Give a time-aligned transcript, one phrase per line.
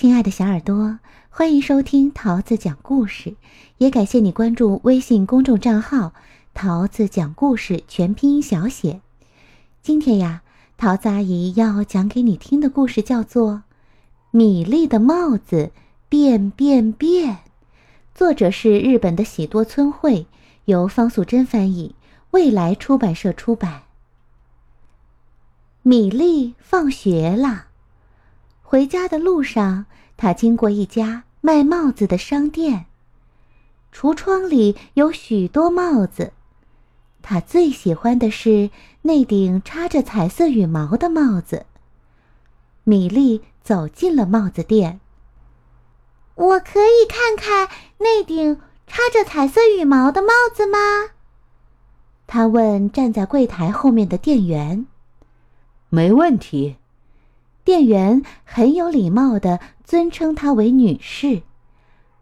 [0.00, 3.34] 亲爱的小耳朵，欢迎收听桃子讲故事，
[3.78, 6.14] 也感谢你关注微信公众账号
[6.54, 9.00] “桃子讲故事”全拼音小写。
[9.82, 10.42] 今天呀，
[10.76, 13.54] 桃子阿姨要讲给你听的故事叫做
[14.30, 15.72] 《米粒的帽子
[16.08, 17.34] 变变变》，
[18.14, 20.28] 作者是日本的喜多村惠，
[20.66, 21.96] 由方素珍翻译，
[22.30, 23.82] 未来出版社出版。
[25.82, 27.64] 米粒放学了。
[28.70, 29.86] 回家的路上，
[30.18, 32.84] 他经过一家卖帽子的商店。
[33.94, 36.34] 橱窗里有许多帽子，
[37.22, 38.68] 他最喜欢的是
[39.00, 41.64] 那顶插着彩色羽毛的帽子。
[42.84, 45.00] 米莉走进了帽子店。
[46.34, 50.78] 我可以看看那顶插着彩色羽毛的帽子吗？
[52.26, 54.86] 他问站在柜台后面的店员。
[55.88, 56.76] 没问题。
[57.68, 61.42] 店员很有礼貌地尊称她为女士，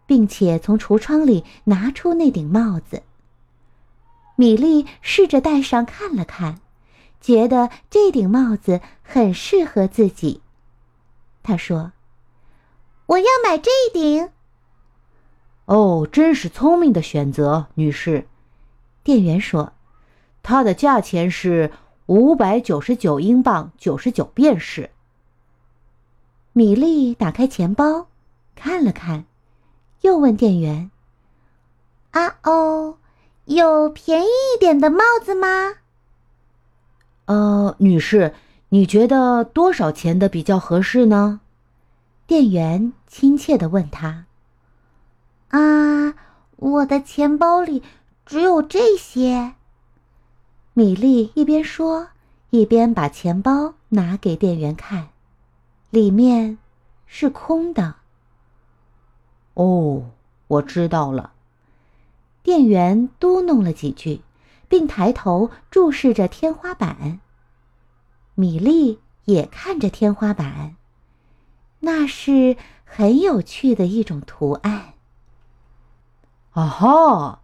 [0.05, 3.03] 并且从橱窗里拿出那顶帽子。
[4.35, 6.59] 米莉试着戴上看了看，
[7.21, 10.41] 觉得这顶帽子很适合自己。
[11.43, 11.93] 她说
[13.07, 14.27] ：“我要买这顶。”
[15.63, 18.27] 哦，真是聪明的选择，女士。
[19.01, 19.71] 店员说
[20.43, 21.71] ：“它的价钱是
[22.07, 24.89] 五百九十九英镑九十九便士。”
[26.57, 28.07] 米莉打开钱包，
[28.55, 29.25] 看了看，
[30.01, 30.89] 又问店员
[32.09, 32.97] ：“啊哦，
[33.45, 35.75] 有便宜一点的帽子吗
[37.25, 38.33] ？”“呃，女士，
[38.69, 41.41] 你觉得多少钱的比较合适呢？”
[42.25, 44.25] 店员亲切的问他。
[45.53, 46.15] “啊，
[46.55, 47.83] 我的钱包里
[48.25, 49.53] 只有这些。”
[50.73, 52.07] 米莉一边说，
[52.49, 55.09] 一边把钱包拿给店员看。
[55.89, 56.57] 里面
[57.05, 57.95] 是空的。
[59.53, 60.11] 哦，
[60.47, 61.31] 我知道了。
[62.43, 64.21] 店员嘟哝了几句，
[64.67, 67.19] 并抬头注视着天花板。
[68.35, 70.75] 米莉也看着天花板，
[71.79, 74.93] 那是很有趣的一种图案。
[76.51, 77.41] 啊哈！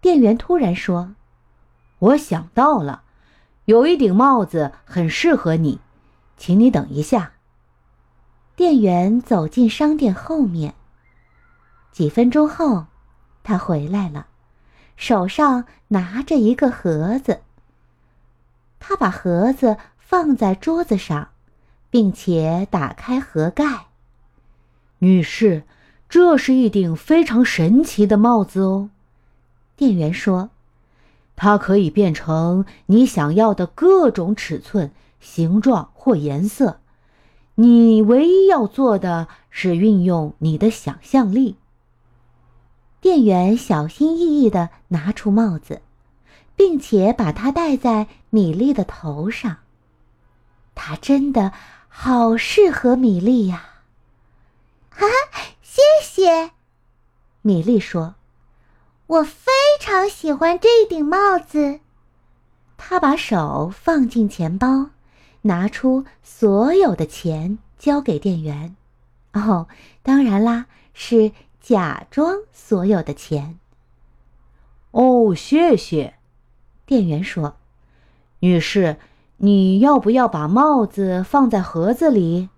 [0.00, 1.14] 店员突然说
[1.98, 3.02] ：“我想到了，
[3.66, 5.80] 有一顶帽子很适合你，
[6.36, 7.32] 请你等一下。”
[8.56, 10.74] 店员走进商店后面。
[11.92, 12.86] 几分钟后，
[13.42, 14.26] 他回来了，
[14.96, 17.40] 手上拿着一个盒子。
[18.78, 21.28] 他把盒子放在桌子上，
[21.90, 23.86] 并且打开盒盖。
[24.98, 25.64] 女士，
[26.08, 28.90] 这是一顶非常神奇的帽子哦。
[29.76, 30.50] 店员说
[31.36, 36.79] ：“它可以变成你想要的各种尺寸、形状或颜色。”
[37.60, 41.56] 你唯一要做的是运用你的想象力。
[43.02, 45.82] 店员小心翼翼地拿出帽子，
[46.56, 49.58] 并且把它戴在米莉的头上。
[50.74, 51.52] 它真的
[51.86, 53.74] 好适合米莉呀！
[54.88, 56.52] 哈哈，谢谢。
[57.42, 58.14] 米莉说
[59.06, 61.80] ：“我非常喜欢这顶帽子。”
[62.78, 64.86] 她把手放进钱包。
[65.42, 68.76] 拿出所有的钱交给店员，
[69.32, 69.68] 哦，
[70.02, 73.58] 当然啦，是假装所有的钱。
[74.90, 76.14] 哦，谢谢，
[76.84, 77.56] 店员说
[78.40, 78.96] ：“女士，
[79.38, 82.48] 你要不要把帽子放在盒子里？”“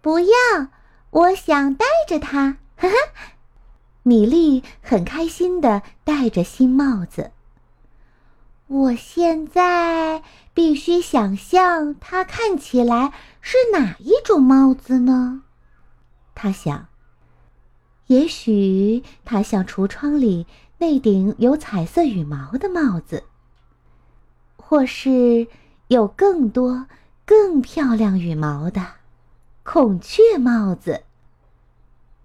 [0.00, 0.68] 不要，
[1.10, 2.94] 我想戴着它。”哈哈，
[4.02, 7.30] 米莉很开心的戴着新帽子。
[8.66, 10.22] 我现在
[10.54, 15.42] 必须想象它看起来是哪一种帽子呢？
[16.34, 16.88] 他想。
[18.06, 20.46] 也许它像橱窗里
[20.78, 23.24] 那顶有彩色羽毛的帽子，
[24.56, 25.46] 或是
[25.88, 26.86] 有更多、
[27.24, 28.86] 更漂亮羽毛的
[29.62, 31.04] 孔雀帽子。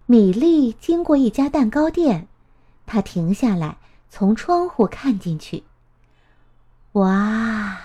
[0.05, 2.27] 米莉经过一家蛋糕店，
[2.85, 3.77] 她停下来，
[4.09, 5.63] 从窗户看进去。
[6.93, 7.77] 哇，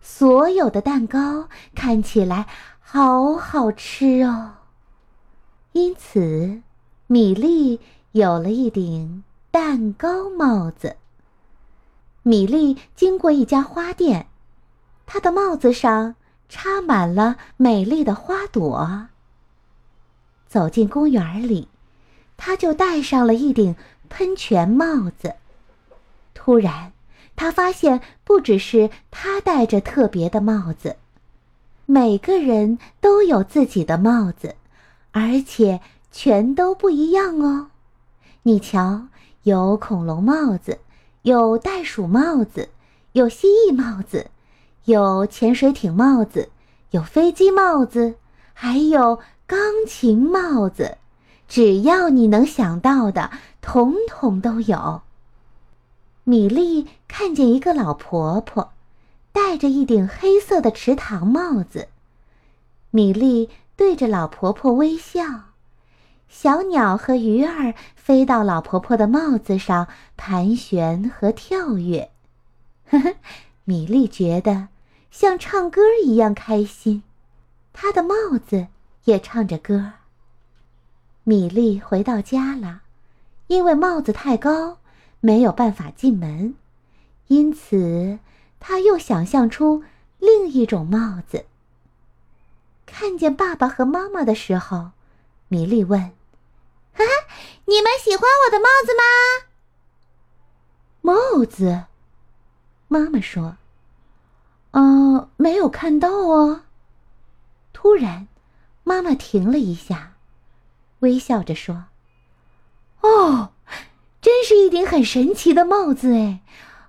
[0.00, 2.48] 所有的蛋糕看起来
[2.80, 4.54] 好好吃哦。
[5.70, 6.60] 因此，
[7.06, 7.80] 米粒
[8.10, 9.22] 有了一顶
[9.52, 10.96] 蛋糕帽子。
[12.24, 14.26] 米粒经过一家花店，
[15.06, 16.16] 她的帽子上
[16.48, 19.06] 插满了美丽的花朵。
[20.48, 21.68] 走进公园里，
[22.36, 23.76] 她就戴上了一顶
[24.10, 25.36] 喷泉帽子。
[26.34, 26.92] 突然。
[27.42, 30.94] 他发现，不只是他戴着特别的帽子，
[31.86, 34.54] 每个人都有自己的帽子，
[35.10, 35.80] 而且
[36.12, 37.70] 全都不一样哦。
[38.44, 39.08] 你瞧，
[39.42, 40.78] 有恐龙帽子，
[41.22, 42.68] 有袋鼠帽子，
[43.10, 44.30] 有蜥蜴帽子，
[44.84, 46.48] 有潜水艇帽子，
[46.92, 48.14] 有飞机帽子，
[48.52, 49.18] 还有
[49.48, 50.96] 钢琴帽子。
[51.48, 55.02] 只要你能想到的，统统都有。
[56.24, 58.72] 米莉看见一个老婆婆，
[59.32, 61.88] 戴着一顶黑色的池塘帽子。
[62.90, 65.24] 米莉对着老婆婆微笑，
[66.28, 72.10] 小鸟和鱼儿飞到老婆婆的帽子上盘旋和跳跃。
[72.88, 73.14] 呵呵，
[73.64, 74.68] 米莉觉得
[75.10, 77.02] 像唱歌一样开心，
[77.72, 78.68] 她的帽子
[79.04, 79.94] 也唱着歌。
[81.24, 82.82] 米莉回到家了，
[83.48, 84.78] 因为帽子太高。
[85.24, 86.56] 没有办法进门，
[87.28, 88.18] 因此
[88.58, 89.84] 他又想象出
[90.18, 91.46] 另一种帽子。
[92.84, 94.90] 看见爸爸和妈妈的时候，
[95.46, 96.00] 米莉问
[96.92, 97.34] ：“哈哈，
[97.66, 99.46] 你们喜欢我的帽子吗？”
[101.00, 101.84] 帽子，
[102.88, 103.58] 妈妈说
[104.72, 106.62] ：“嗯，没有看到哦。”
[107.72, 108.26] 突然，
[108.82, 110.14] 妈妈停了一下，
[110.98, 111.84] 微笑着说
[113.02, 113.41] ：“哦。”
[114.92, 116.40] 很神奇的帽子哎！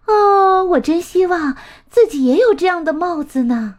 [0.07, 1.55] 哦，我真希望
[1.89, 3.75] 自己也有这样的帽子呢。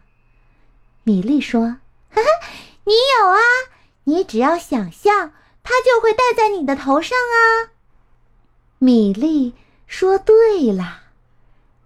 [1.03, 1.77] 米莉说
[2.09, 2.47] ：“哈哈，
[2.85, 3.37] 你有啊！
[4.05, 5.31] 你只要想象，
[5.61, 7.69] 它就会戴在你的头上啊。”
[8.79, 9.53] 米莉
[9.85, 11.01] 说：“对了，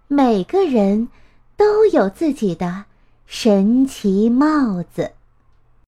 [0.08, 1.10] 每个人
[1.58, 2.86] 都有自己的
[3.26, 5.12] 神奇帽子。”